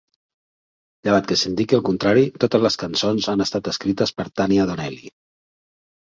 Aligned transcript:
"Llevat 1.07 1.27
que 1.31 1.37
s'indiqui 1.41 1.77
el 1.79 1.83
contrari, 1.89 2.23
totes 2.45 2.65
les 2.65 2.79
cançons 2.85 3.29
han 3.35 3.47
estat 3.47 3.71
escrites 3.75 4.17
per 4.19 4.27
Tanya 4.43 4.67
Donelly". 4.73 5.15